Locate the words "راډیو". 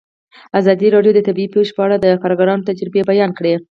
0.95-1.15